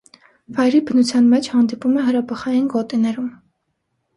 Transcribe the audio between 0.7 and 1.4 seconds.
բնության